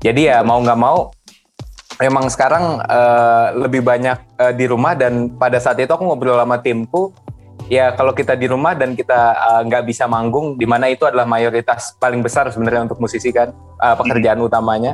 jadi 0.04 0.22
ya 0.22 0.38
mau 0.44 0.60
nggak 0.60 0.80
mau 0.80 1.14
memang 2.02 2.26
sekarang 2.28 2.82
uh, 2.82 3.54
lebih 3.54 3.86
banyak 3.86 4.18
uh, 4.42 4.54
di 4.54 4.66
rumah 4.66 4.98
dan 4.98 5.30
pada 5.38 5.62
saat 5.62 5.78
itu 5.78 5.92
aku 5.94 6.04
ngobrol 6.04 6.40
sama 6.42 6.58
timku 6.58 7.14
ya 7.72 7.96
kalau 7.96 8.12
kita 8.12 8.36
di 8.36 8.48
rumah 8.50 8.76
dan 8.76 8.96
kita 8.98 9.36
uh, 9.36 9.62
nggak 9.64 9.84
uh, 9.84 9.88
bisa 9.88 10.08
manggung 10.10 10.60
di 10.60 10.68
mana 10.68 10.92
itu 10.92 11.08
adalah 11.08 11.24
mayoritas 11.24 11.96
paling 12.00 12.20
besar 12.20 12.50
sebenarnya 12.52 12.88
untuk 12.90 13.00
musisi 13.00 13.32
kan 13.32 13.52
uh, 13.80 13.96
pekerjaan 13.96 14.40
hmm. 14.40 14.50
utamanya. 14.50 14.94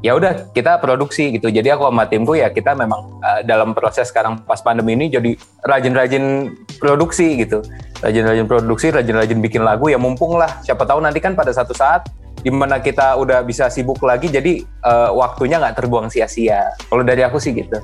Ya 0.00 0.16
udah 0.16 0.48
kita 0.56 0.80
produksi 0.80 1.28
gitu. 1.36 1.52
Jadi 1.52 1.68
aku 1.68 1.84
sama 1.84 2.08
timku 2.08 2.32
ya 2.32 2.48
kita 2.48 2.72
memang 2.72 3.20
uh, 3.20 3.44
dalam 3.44 3.76
proses 3.76 4.08
sekarang 4.08 4.40
pas 4.48 4.60
pandemi 4.64 4.96
ini 4.96 5.12
jadi 5.12 5.36
rajin-rajin 5.60 6.56
produksi 6.80 7.36
gitu. 7.36 7.60
Rajin-rajin 8.00 8.48
produksi 8.48 8.88
rajin-rajin 8.88 9.44
bikin 9.44 9.60
lagu 9.60 9.92
ya 9.92 10.00
mumpung 10.00 10.40
lah. 10.40 10.64
Siapa 10.64 10.88
tahu 10.88 11.04
nanti 11.04 11.20
kan 11.20 11.36
pada 11.36 11.52
satu 11.52 11.76
saat 11.76 12.08
di 12.40 12.48
mana 12.48 12.80
kita 12.80 13.20
udah 13.20 13.44
bisa 13.44 13.68
sibuk 13.68 14.00
lagi 14.00 14.32
jadi 14.32 14.64
uh, 14.80 15.12
waktunya 15.12 15.60
nggak 15.60 15.84
terbuang 15.84 16.08
sia-sia. 16.08 16.72
Kalau 16.88 17.04
dari 17.04 17.20
aku 17.20 17.36
sih 17.36 17.52
gitu. 17.52 17.76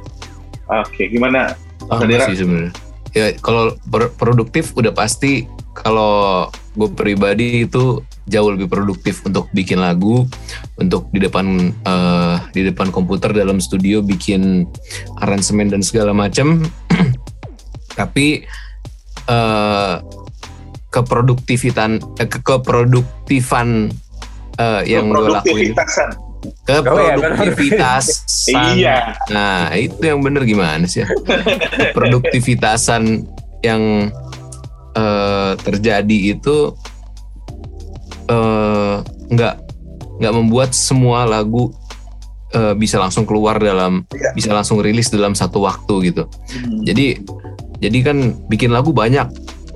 Oke 0.72 1.12
gimana? 1.12 1.52
Oh, 1.92 2.00
sih 2.00 2.40
sebenarnya 2.40 2.85
ya 3.16 3.32
kalau 3.40 3.72
produktif 4.20 4.76
udah 4.76 4.92
pasti 4.92 5.48
kalau 5.72 6.48
gue 6.76 6.88
pribadi 6.92 7.64
itu 7.64 8.04
jauh 8.28 8.50
lebih 8.52 8.68
produktif 8.68 9.24
untuk 9.24 9.48
bikin 9.56 9.80
lagu, 9.80 10.28
untuk 10.76 11.08
di 11.14 11.24
depan 11.24 11.72
uh, 11.88 12.36
di 12.52 12.68
depan 12.68 12.92
komputer 12.92 13.32
dalam 13.32 13.62
studio 13.62 14.04
bikin 14.04 14.68
aransemen 15.24 15.72
dan 15.72 15.80
segala 15.80 16.12
macam. 16.12 16.60
Tapi 17.98 18.44
uh, 19.30 20.04
keproduktifan 20.92 22.00
eh, 22.20 22.28
keproduktifan 22.28 23.92
uh, 24.60 24.82
yang 24.84 25.12
gue 25.12 25.28
lakuin 25.32 25.72
ke 26.66 26.76
oh, 26.82 26.98
iya, 26.98 27.14
produktivitasan. 27.16 28.74
iya. 28.78 28.96
Nah, 29.30 29.72
itu 29.74 30.00
yang 30.02 30.20
bener 30.20 30.42
gimana 30.46 30.84
sih 30.86 31.02
ya? 31.04 31.08
Produktivitasan 31.96 33.26
yang 33.64 34.12
uh, 34.96 35.52
terjadi 35.60 36.36
itu 36.36 36.74
uh, 38.30 39.02
nggak 39.30 39.54
nggak 40.16 40.34
membuat 40.34 40.72
semua 40.72 41.28
lagu 41.28 41.74
uh, 42.56 42.72
bisa 42.72 42.96
langsung 42.96 43.28
keluar 43.28 43.60
dalam 43.60 44.06
iya. 44.16 44.32
bisa 44.32 44.50
langsung 44.54 44.80
rilis 44.80 45.12
dalam 45.12 45.36
satu 45.36 45.62
waktu 45.64 46.12
gitu. 46.12 46.24
Hmm. 46.26 46.82
Jadi 46.86 47.20
jadi 47.76 47.98
kan 48.00 48.32
bikin 48.48 48.72
lagu 48.72 48.96
banyak 48.96 49.28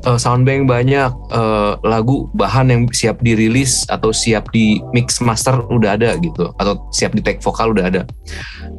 uh, 0.07 0.19
soundbank 0.21 0.69
banyak 0.69 1.11
uh, 1.33 1.77
lagu 1.85 2.29
bahan 2.37 2.73
yang 2.73 2.83
siap 2.93 3.21
dirilis 3.21 3.85
atau 3.89 4.15
siap 4.15 4.49
di 4.53 4.81
mix 4.97 5.21
master 5.21 5.65
udah 5.69 5.97
ada 5.97 6.17
gitu 6.21 6.53
atau 6.57 6.89
siap 6.95 7.13
di 7.17 7.21
take 7.25 7.43
vokal 7.43 7.73
udah 7.73 7.89
ada. 7.89 8.03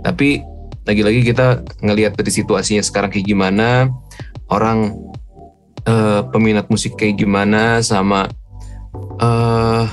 Tapi 0.02 0.42
lagi-lagi 0.86 1.22
kita 1.22 1.62
ngelihat 1.86 2.18
dari 2.18 2.32
situasinya 2.34 2.82
sekarang 2.82 3.14
kayak 3.14 3.30
gimana 3.30 3.90
orang 4.50 4.98
uh, 5.86 6.26
peminat 6.34 6.68
musik 6.74 6.98
kayak 6.98 7.22
gimana 7.22 7.80
sama 7.86 8.26
uh, 9.22 9.86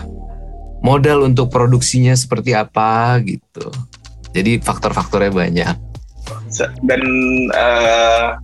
modal 0.81 1.29
untuk 1.29 1.53
produksinya 1.53 2.17
seperti 2.17 2.57
apa 2.57 3.21
gitu. 3.25 3.69
Jadi 4.33 4.61
faktor-faktornya 4.61 5.33
banyak. 5.33 5.77
Dan 6.85 7.03
uh, 7.53 8.37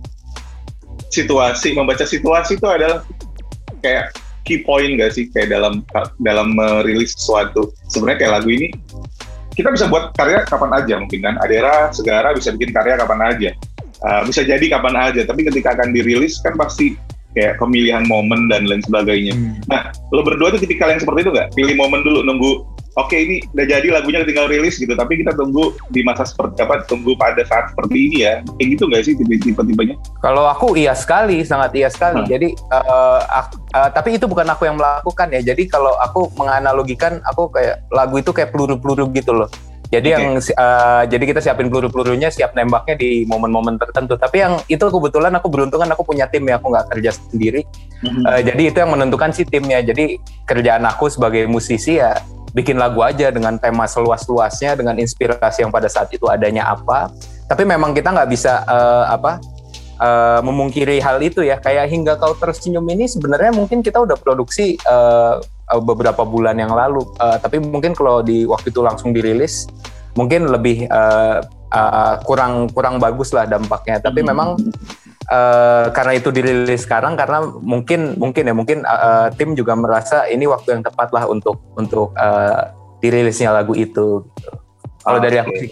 situasi 1.15 1.71
membaca 1.71 2.03
situasi 2.03 2.59
itu 2.59 2.67
adalah 2.67 3.07
kayak 3.79 4.11
key 4.43 4.61
point 4.67 4.99
gak 4.99 5.15
sih 5.15 5.31
kayak 5.31 5.55
dalam 5.55 5.81
dalam 6.19 6.51
merilis 6.53 7.15
sesuatu 7.15 7.71
sebenarnya 7.87 8.27
kayak 8.27 8.33
lagu 8.41 8.49
ini 8.51 8.67
kita 9.55 9.71
bisa 9.71 9.87
buat 9.87 10.11
karya 10.19 10.43
kapan 10.43 10.71
aja 10.75 10.93
mungkin 10.99 11.23
kan 11.23 11.35
Adera 11.39 11.89
Segara 11.95 12.35
bisa 12.35 12.51
bikin 12.51 12.75
karya 12.75 12.99
kapan 12.99 13.19
aja 13.23 13.49
uh, 14.03 14.21
bisa 14.27 14.43
jadi 14.43 14.65
kapan 14.67 14.95
aja 14.99 15.21
tapi 15.23 15.47
ketika 15.47 15.79
akan 15.79 15.95
dirilis 15.95 16.43
kan 16.43 16.59
pasti 16.59 16.99
kayak 17.35 17.59
pemilihan 17.59 18.07
momen 18.07 18.47
dan 18.47 18.63
lain 18.63 18.79
sebagainya. 18.87 19.35
Hmm. 19.35 19.59
Nah, 19.67 19.91
lo 20.15 20.23
berdua 20.23 20.55
tuh 20.55 20.63
tipikal 20.63 20.87
yang 20.87 21.03
seperti 21.03 21.27
itu 21.27 21.31
gak? 21.35 21.51
Pilih 21.51 21.75
momen 21.75 21.99
dulu, 22.01 22.23
nunggu 22.23 22.63
oke 22.95 23.11
okay, 23.11 23.19
ini 23.27 23.35
udah 23.51 23.65
jadi 23.67 23.87
lagunya 23.91 24.23
tinggal 24.23 24.47
rilis 24.47 24.79
gitu 24.79 24.95
tapi 24.95 25.19
kita 25.19 25.35
tunggu 25.35 25.75
di 25.91 26.01
masa 26.01 26.23
seperti 26.23 26.63
apa 26.63 26.87
tunggu 26.87 27.13
pada 27.19 27.43
saat 27.43 27.75
seperti 27.75 27.95
ini 27.95 28.17
ya 28.23 28.33
kayak 28.55 28.67
gitu 28.75 28.83
nggak 28.87 29.03
sih 29.03 29.13
tipe-tipenya 29.19 29.95
kalau 30.23 30.47
aku 30.47 30.79
iya 30.79 30.95
sekali 30.95 31.43
sangat 31.43 31.75
iya 31.75 31.91
sekali 31.91 32.23
hmm. 32.23 32.29
jadi 32.31 32.47
uh, 32.71 33.19
aku, 33.43 33.53
uh, 33.75 33.89
tapi 33.91 34.09
itu 34.15 34.25
bukan 34.25 34.47
aku 34.47 34.63
yang 34.65 34.79
melakukan 34.79 35.27
ya 35.35 35.41
jadi 35.53 35.63
kalau 35.67 35.93
aku 35.99 36.31
menganalogikan 36.39 37.19
aku 37.27 37.51
kayak 37.51 37.83
lagu 37.91 38.15
itu 38.19 38.31
kayak 38.31 38.55
peluru-peluru 38.55 39.11
gitu 39.11 39.35
loh 39.35 39.51
jadi 39.93 40.09
okay. 40.11 40.17
yang 40.17 40.25
uh, 40.41 41.03
jadi 41.05 41.23
kita 41.29 41.39
siapin 41.45 41.69
peluru-pelurunya, 41.69 42.33
siap 42.33 42.57
nembaknya 42.57 42.97
di 42.97 43.23
momen-momen 43.29 43.77
tertentu. 43.77 44.17
Tapi 44.17 44.41
yang 44.41 44.57
itu 44.65 44.81
kebetulan 44.81 45.31
aku 45.37 45.47
beruntung 45.47 45.79
kan 45.79 45.89
aku 45.93 46.01
punya 46.01 46.25
tim 46.25 46.43
ya, 46.49 46.57
aku 46.57 46.73
nggak 46.73 46.87
kerja 46.89 47.13
sendiri. 47.13 47.61
Mm-hmm. 48.01 48.23
Uh, 48.25 48.41
jadi 48.41 48.61
itu 48.73 48.77
yang 48.81 48.91
menentukan 48.91 49.29
si 49.31 49.45
timnya. 49.45 49.79
Jadi 49.85 50.17
kerjaan 50.49 50.83
aku 50.89 51.07
sebagai 51.07 51.45
musisi 51.45 52.01
ya 52.01 52.17
bikin 52.55 52.79
lagu 52.79 53.03
aja 53.03 53.27
dengan 53.35 53.59
tema 53.59 53.83
seluas-luasnya 53.83 54.79
dengan 54.79 54.95
inspirasi 54.95 55.67
yang 55.67 55.75
pada 55.75 55.91
saat 55.91 56.07
itu 56.15 56.23
adanya 56.31 56.71
apa. 56.71 57.11
Tapi 57.51 57.67
memang 57.67 57.91
kita 57.91 58.15
nggak 58.15 58.29
bisa 58.31 58.63
uh, 58.63 59.11
apa 59.11 59.43
uh, 59.99 60.39
memungkiri 60.39 61.03
hal 61.03 61.19
itu 61.19 61.43
ya. 61.43 61.59
Kayak 61.59 61.91
hingga 61.91 62.13
kau 62.15 62.31
tersenyum 62.39 62.87
ini 62.87 63.11
sebenarnya 63.11 63.51
mungkin 63.51 63.83
kita 63.83 63.99
udah 63.99 64.15
produksi 64.15 64.79
uh, 64.87 65.43
beberapa 65.83 66.23
bulan 66.23 66.55
yang 66.55 66.71
lalu. 66.71 67.03
Uh, 67.19 67.35
tapi 67.43 67.59
mungkin 67.59 67.91
kalau 67.91 68.23
di 68.23 68.47
waktu 68.47 68.71
itu 68.71 68.79
langsung 68.79 69.11
dirilis 69.11 69.67
mungkin 70.15 70.47
lebih 70.47 70.87
uh, 70.87 71.43
uh, 71.75 72.15
kurang 72.23 72.71
kurang 72.71 73.03
bagus 73.03 73.35
lah 73.35 73.43
dampaknya. 73.43 73.99
Tapi 73.99 74.23
hmm. 74.23 74.27
memang 74.31 74.49
uh, 75.31 75.91
karena 75.91 76.13
itu 76.17 76.29
dirilis 76.29 76.85
sekarang 76.85 77.17
karena 77.17 77.41
mungkin 77.45 78.17
mungkin 78.17 78.43
ya 78.45 78.53
mungkin 78.55 78.83
uh, 78.85 79.29
tim 79.33 79.53
juga 79.57 79.73
merasa 79.73 80.25
ini 80.29 80.45
waktu 80.45 80.77
yang 80.77 80.83
tepat 80.85 81.09
lah 81.13 81.25
untuk 81.29 81.61
untuk 81.77 82.13
uh, 82.17 82.71
dirilisnya 83.01 83.53
lagu 83.53 83.73
itu. 83.73 84.25
Gitu. 84.25 84.51
Kalau 85.05 85.19
okay. 85.21 85.25
dari 85.25 85.37
aku 85.41 85.53
sih. 85.57 85.71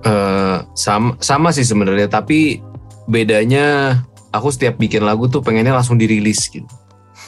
Uh, 0.00 0.64
sama 0.72 1.12
sama 1.20 1.52
sih 1.52 1.60
sebenarnya 1.60 2.08
tapi 2.08 2.64
bedanya 3.04 4.00
aku 4.32 4.48
setiap 4.48 4.80
bikin 4.80 5.04
lagu 5.04 5.28
tuh 5.28 5.44
pengennya 5.44 5.76
langsung 5.76 6.00
dirilis 6.00 6.48
gitu. 6.48 6.66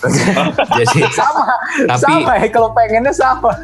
Jadi 0.83 0.99
sama, 1.15 1.47
tapi 1.87 2.03
sama 2.03 2.33
ya 2.43 2.49
kalau 2.51 2.75
pengennya 2.75 3.15
sama. 3.15 3.55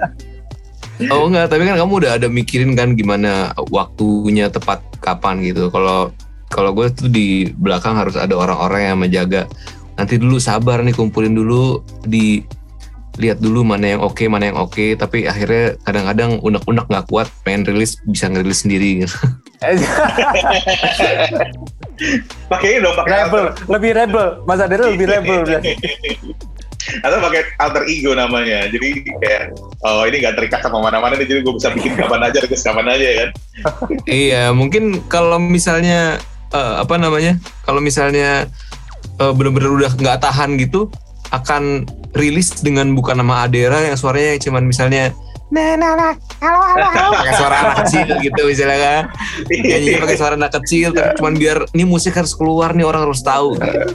Oh 1.11 1.31
enggak, 1.31 1.51
tapi 1.55 1.63
kan 1.63 1.79
kamu 1.79 1.95
udah 2.03 2.13
ada 2.19 2.27
mikirin 2.27 2.75
kan 2.75 2.99
gimana 2.99 3.55
waktunya 3.71 4.51
tepat 4.51 4.83
kapan 4.99 5.43
gitu. 5.47 5.71
Kalau 5.71 6.11
kalau 6.59 6.75
gue 6.75 6.91
tuh 6.91 7.07
di 7.07 7.55
belakang 7.55 7.95
harus 7.95 8.19
ada 8.19 8.35
orang-orang 8.35 8.91
yang 8.91 8.99
menjaga. 8.99 9.47
Nanti 9.95 10.19
dulu 10.19 10.43
sabar 10.43 10.83
nih 10.83 10.91
kumpulin 10.91 11.38
dulu 11.38 11.87
di 12.03 12.43
lihat 13.19 13.38
dulu 13.38 13.62
mana 13.62 13.95
yang 13.95 14.03
oke 14.03 14.19
okay, 14.19 14.27
mana 14.27 14.50
yang 14.50 14.59
oke. 14.59 14.75
Okay, 14.75 14.99
tapi 14.99 15.31
akhirnya 15.31 15.79
kadang-kadang 15.87 16.43
unek-unek 16.43 16.91
nggak 16.91 17.07
kuat 17.07 17.31
pengen 17.47 17.71
rilis 17.71 18.03
bisa 18.11 18.27
ngerilis 18.27 18.67
sendiri. 18.67 19.07
Gitu. 19.07 19.15
pakai 22.50 22.79
dong 22.79 22.95
pakai 22.95 23.15
rebel 23.27 23.45
lebih 23.71 23.91
rebel. 23.95 24.27
Mas 24.43 24.59
Adero 24.59 24.91
lebih 24.91 25.07
rebel 25.07 25.47
atau 27.05 27.19
pakai 27.21 27.43
alter 27.59 27.85
ego 27.91 28.15
namanya. 28.15 28.71
Jadi 28.71 29.03
kayak 29.07 29.43
oh 29.83 30.07
ini 30.07 30.23
nggak 30.23 30.37
terikat 30.38 30.61
sama 30.62 30.83
mana-mana 30.83 31.19
jadi 31.19 31.43
gue 31.43 31.55
bisa 31.55 31.75
bikin 31.75 31.99
kapan 31.99 32.23
aja 32.27 32.38
rilis 32.43 32.67
kapan 32.67 32.87
aja 32.91 33.07
ya 33.07 33.17
kan? 33.19 33.31
Iya 34.07 34.45
mungkin 34.55 35.03
kalau 35.11 35.43
misalnya 35.43 36.23
uh, 36.52 36.83
apa 36.83 36.95
namanya 36.97 37.37
kalau 37.64 37.81
misalnya 37.83 38.49
uh, 39.21 39.33
bener-bener 39.35 39.71
udah 39.85 39.93
nggak 39.95 40.19
tahan 40.23 40.57
gitu 40.61 40.88
akan 41.28 41.85
rilis 42.17 42.64
dengan 42.64 42.88
bukan 42.97 43.21
nama 43.21 43.45
Adera 43.45 43.85
yang 43.85 43.97
suaranya 44.00 44.40
cuman 44.40 44.64
misalnya 44.64 45.12
nah 45.49 45.76
nah 45.81 45.97
nah 45.97 46.12
halo 46.45 46.61
halo 46.61 46.87
halo 46.93 47.09
pakai 47.25 47.35
suara 47.37 47.55
anak 47.64 47.76
kecil 47.85 48.09
gitu 48.26 48.40
misalnya 48.49 48.78
kan 48.81 49.05
nyanyi 49.49 49.97
pakai 49.97 50.17
suara 50.17 50.35
anak 50.37 50.52
kecil 50.61 50.93
tapi 50.93 51.11
cuman 51.21 51.35
biar 51.37 51.59
ini 51.73 51.85
musik 51.88 52.17
harus 52.17 52.33
keluar 52.37 52.73
nih 52.76 52.85
orang 52.85 53.09
harus 53.09 53.21
tahu 53.25 53.57
gitu. 53.57 53.88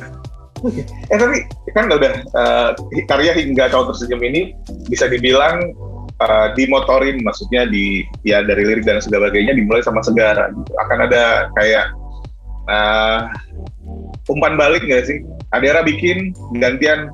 eh 1.11 1.17
tapi 1.19 1.37
kan 1.75 1.91
udah 1.91 2.13
uh, 2.33 2.69
karya 3.05 3.35
hingga 3.37 3.69
kau 3.69 3.85
tersenyum 3.85 4.21
ini 4.23 4.41
bisa 4.87 5.05
dibilang 5.11 5.75
uh, 6.23 6.47
dimotorin 6.57 7.21
maksudnya 7.21 7.67
di 7.69 8.01
ya 8.25 8.41
dari 8.41 8.63
lirik 8.65 8.85
dan 8.87 8.97
sebagainya 9.03 9.53
dimulai 9.53 9.85
sama 9.85 10.01
segara 10.01 10.49
gitu. 10.53 10.71
akan 10.87 10.97
ada 11.05 11.53
kayak 11.59 11.91
Nah, 12.63 13.27
umpan 14.25 14.55
balik 14.55 14.83
nggak 14.83 15.03
sih? 15.03 15.17
Adera 15.51 15.81
bikin 15.81 16.31
gantian 16.55 17.11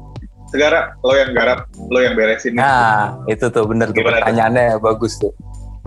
Segara 0.50 0.98
lo 1.06 1.13
yang 1.13 1.29
garap, 1.32 1.70
lo 1.77 2.01
yang 2.01 2.18
beresin. 2.18 2.58
Nah, 2.58 3.13
itu 3.29 3.53
tuh 3.53 3.70
bener 3.70 3.94
tuh 3.94 4.01
Gimana 4.01 4.18
tuh? 4.18 4.25
pertanyaannya 4.25 4.82
bagus 4.82 5.13
tuh. 5.22 5.29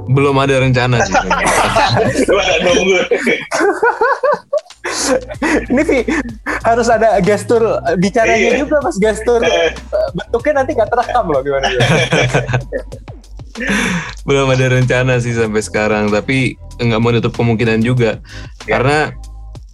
Belum 0.07 0.39
ada 0.39 0.55
rencana 0.55 1.03
sih. 1.03 1.11
Coba 2.31 2.43
nunggu. 2.63 2.99
Ini 5.67 5.83
Vi, 5.83 5.99
harus 6.63 6.87
ada 6.87 7.19
gestur 7.19 7.59
bicaranya 7.99 8.55
Iya. 8.55 8.63
juga 8.63 8.79
mas 8.83 8.99
gestur 8.99 9.43
Eh. 9.47 9.75
bentuknya 10.15 10.63
nanti 10.63 10.71
nggak 10.75 10.91
terekam 10.91 11.25
loh 11.27 11.43
gimana 11.43 11.67
ya. 11.67 11.79
Belum 14.23 14.47
ada 14.47 14.67
rencana 14.71 15.19
sih 15.19 15.35
sampai 15.35 15.59
sekarang, 15.61 16.09
tapi 16.09 16.55
nggak 16.79 17.01
mau 17.03 17.11
nutup 17.11 17.35
kemungkinan 17.35 17.83
juga. 17.83 18.23
Ya. 18.63 18.79
Karena 18.79 18.99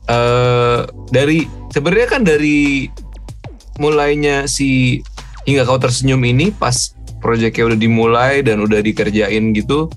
eh 0.08 0.80
dari 1.12 1.44
sebenarnya 1.68 2.08
kan 2.08 2.22
dari 2.24 2.88
mulainya 3.78 4.48
si 4.48 5.00
hingga 5.44 5.64
kau 5.68 5.78
tersenyum 5.80 6.20
ini 6.24 6.50
pas 6.50 6.92
proyeknya 7.20 7.72
udah 7.72 7.78
dimulai 7.78 8.32
dan 8.42 8.60
udah 8.64 8.80
dikerjain 8.80 9.52
gitu. 9.52 9.88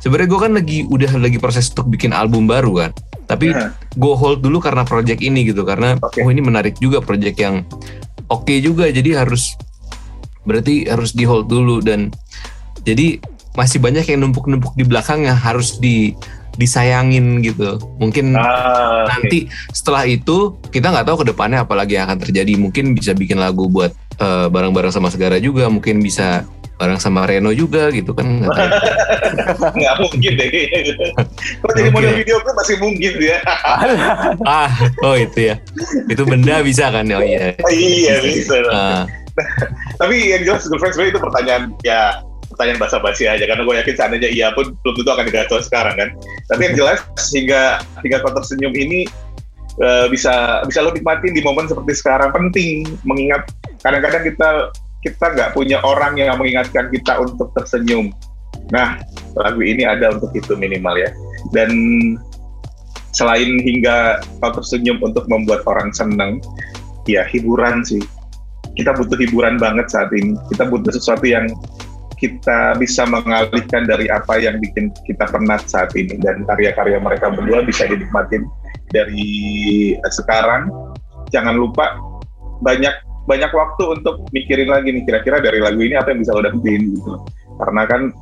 Sebenarnya 0.00 0.28
gue 0.30 0.40
kan 0.40 0.52
lagi 0.54 0.78
udah 0.86 1.18
lagi 1.18 1.38
proses 1.42 1.66
untuk 1.74 1.90
bikin 1.90 2.14
album 2.14 2.46
baru 2.46 2.86
kan. 2.86 2.90
Tapi 3.26 3.50
Nah. 3.50 3.74
gue 3.74 4.14
hold 4.14 4.38
dulu 4.38 4.62
karena 4.62 4.86
project 4.86 5.18
ini 5.18 5.50
gitu 5.50 5.66
karena 5.66 5.98
Oke. 5.98 6.22
oh 6.22 6.30
ini 6.30 6.38
menarik 6.38 6.78
juga 6.78 7.02
project 7.02 7.36
yang 7.42 7.66
oke 8.30 8.54
juga 8.62 8.86
jadi 8.86 9.26
harus 9.26 9.58
berarti 10.46 10.86
harus 10.86 11.10
di 11.10 11.26
hold 11.26 11.50
dulu 11.50 11.82
dan 11.82 12.14
jadi 12.86 13.18
masih 13.58 13.82
banyak 13.82 14.06
yang 14.06 14.22
numpuk-numpuk 14.22 14.78
di 14.78 14.86
belakang 14.86 15.26
yang 15.26 15.34
harus 15.34 15.82
di 15.82 16.14
disayangin 16.56 17.40
gitu 17.40 17.76
mungkin 17.96 18.32
Ah, 18.36 19.06
nanti 19.08 19.48
setelah 19.70 20.04
itu 20.04 20.56
kita 20.68 20.88
nggak 20.90 21.06
tahu 21.06 21.22
ke 21.24 21.26
depannya 21.32 21.62
apalagi 21.62 21.96
yang 21.96 22.08
akan 22.08 22.18
terjadi 22.20 22.52
mungkin 22.56 22.92
bisa 22.92 23.12
bikin 23.12 23.38
lagu 23.38 23.68
buat 23.68 23.92
eh, 24.18 24.48
bareng-bareng 24.48 24.92
sama 24.92 25.08
Segara 25.08 25.36
juga 25.36 25.68
mungkin 25.68 26.00
bisa 26.00 26.44
bareng 26.76 27.00
sama 27.00 27.24
Reno 27.24 27.56
juga 27.56 27.88
gitu 27.88 28.12
kan 28.12 28.44
nggak 28.44 28.52
tahu. 28.52 28.68
nggak 29.80 29.94
mungkin 29.96 30.32
deh. 30.36 30.48
Kok 31.64 31.72
jadi 31.72 31.88
Oke. 31.88 31.94
model 31.96 32.12
video 32.20 32.36
klip 32.36 32.52
masih 32.52 32.76
mungkin 32.76 33.12
ya? 33.16 33.38
ah 34.44 34.68
oh 35.00 35.16
itu 35.16 35.52
ya 35.52 35.56
itu 36.04 36.22
benda 36.28 36.60
bisa 36.60 36.92
kan 36.92 37.08
oh 37.08 37.24
iya 37.24 37.56
iya 37.72 38.14
bisa. 38.20 38.60
Ah, 38.68 39.08
Tapi 39.96 40.32
yang 40.36 40.44
jelas 40.44 40.68
girlfriend 40.68 40.92
sebenarnya 40.96 41.12
itu 41.16 41.20
pertanyaan 41.20 41.62
ya 41.80 42.00
pertanyaan 42.56 42.80
basa-basi 42.80 43.28
aja 43.28 43.44
karena 43.44 43.68
gue 43.68 43.74
yakin 43.84 43.94
seandainya 44.00 44.30
iya 44.32 44.48
pun 44.56 44.72
belum 44.80 44.94
tentu 44.96 45.10
akan 45.12 45.26
digagal 45.28 45.60
sekarang 45.60 45.94
kan. 46.00 46.08
Tapi 46.48 46.60
yang 46.72 46.74
jelas 46.80 47.04
hingga 47.36 47.84
hingga 48.00 48.24
kau 48.24 48.32
tersenyum 48.32 48.72
ini 48.72 49.04
eh, 49.84 50.06
bisa 50.08 50.64
bisa 50.64 50.80
lo 50.80 50.96
nikmatin 50.96 51.36
di 51.36 51.44
momen 51.44 51.68
seperti 51.68 51.92
sekarang 52.00 52.32
penting 52.32 52.88
mengingat 53.04 53.44
kadang-kadang 53.84 54.24
kita 54.24 54.48
kita 55.04 55.26
nggak 55.36 55.52
punya 55.52 55.84
orang 55.84 56.16
yang 56.16 56.32
mengingatkan 56.40 56.88
kita 56.88 57.20
untuk 57.20 57.52
tersenyum. 57.52 58.08
Nah 58.72 58.96
lagu 59.36 59.60
ini 59.60 59.84
ada 59.84 60.16
untuk 60.16 60.32
itu 60.32 60.56
minimal 60.56 60.96
ya. 60.96 61.12
Dan 61.52 61.70
selain 63.12 63.60
hingga 63.60 64.24
kau 64.40 64.56
tersenyum 64.56 64.96
untuk 65.04 65.28
membuat 65.28 65.60
orang 65.68 65.92
senang, 65.92 66.40
ya 67.04 67.28
hiburan 67.28 67.84
sih 67.84 68.00
kita 68.76 68.92
butuh 68.92 69.16
hiburan 69.16 69.56
banget 69.56 69.88
saat 69.88 70.12
ini. 70.12 70.36
Kita 70.52 70.68
butuh 70.68 70.92
sesuatu 70.92 71.24
yang 71.24 71.48
kita 72.16 72.74
bisa 72.80 73.04
mengalihkan 73.04 73.84
dari 73.84 74.08
apa 74.08 74.40
yang 74.40 74.56
bikin 74.56 74.88
kita 75.04 75.28
penat 75.28 75.68
saat 75.68 75.92
ini 75.92 76.16
dan 76.24 76.48
karya-karya 76.48 76.96
mereka 76.96 77.28
berdua 77.28 77.60
bisa 77.62 77.84
dinikmatin 77.84 78.48
dari 78.90 79.28
sekarang. 80.08 80.72
Jangan 81.28 81.58
lupa 81.58 81.96
banyak 82.64 82.94
banyak 83.26 83.50
waktu 83.50 84.00
untuk 84.00 84.22
mikirin 84.30 84.70
lagi 84.70 84.94
nih 84.94 85.02
kira-kira 85.04 85.42
dari 85.42 85.58
lagu 85.58 85.82
ini 85.82 85.98
apa 85.98 86.14
yang 86.14 86.22
bisa 86.22 86.32
lo 86.32 86.40
dapetin 86.46 86.94
gitu. 86.96 87.12
Karena 87.58 87.82
kan 87.84 88.14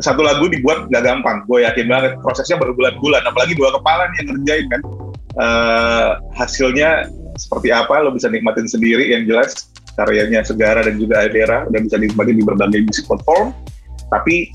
satu 0.00 0.24
lagu 0.24 0.48
dibuat 0.48 0.88
nggak 0.88 1.04
gampang, 1.04 1.44
gue 1.44 1.60
yakin 1.64 1.86
banget 1.86 2.12
prosesnya 2.24 2.56
berbulan-bulan, 2.56 3.20
apalagi 3.28 3.52
dua 3.52 3.70
kepala 3.76 4.08
nih 4.10 4.16
yang 4.20 4.28
ngerjain 4.32 4.66
kan. 4.68 4.82
Eh, 5.30 6.08
hasilnya 6.34 7.06
seperti 7.38 7.70
apa 7.70 8.02
lo 8.02 8.10
bisa 8.10 8.26
nikmatin 8.26 8.66
sendiri 8.66 9.14
yang 9.14 9.24
jelas 9.24 9.69
karyanya 10.00 10.40
Segara 10.40 10.80
dan 10.80 10.96
juga 10.96 11.20
Adera 11.20 11.68
udah 11.68 11.80
bisa 11.84 12.00
dinikmatin 12.00 12.40
di 12.40 12.44
berbagai 12.44 12.80
musik 12.88 13.04
platform. 13.04 13.52
Tapi 14.08 14.48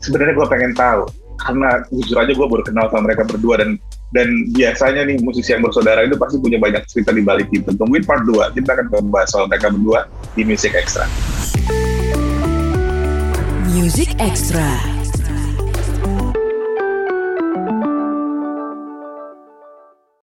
sebenarnya 0.00 0.34
gue 0.34 0.46
pengen 0.48 0.72
tahu 0.72 1.04
karena 1.38 1.86
jujur 1.94 2.16
aja 2.18 2.32
gue 2.34 2.46
baru 2.50 2.64
kenal 2.66 2.90
sama 2.90 3.06
mereka 3.06 3.22
berdua 3.28 3.62
dan 3.62 3.78
dan 4.10 4.48
biasanya 4.56 5.04
nih 5.04 5.20
musisi 5.20 5.52
yang 5.52 5.60
bersaudara 5.60 6.02
itu 6.02 6.16
pasti 6.16 6.40
punya 6.40 6.56
banyak 6.56 6.82
cerita 6.88 7.12
di 7.12 7.20
balik 7.20 7.52
itu. 7.52 7.68
Tungguin 7.76 8.08
part 8.08 8.24
2 8.24 8.56
kita 8.56 8.74
akan 8.74 8.86
membahas 9.04 9.28
soal 9.28 9.44
mereka 9.46 9.68
berdua 9.68 10.08
di 10.32 10.42
Music 10.48 10.72
Extra. 10.72 11.04
Music 13.68 14.16
Extra. 14.18 14.97